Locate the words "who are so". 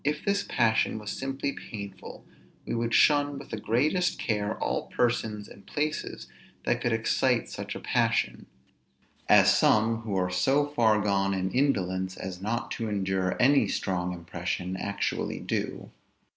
9.97-10.65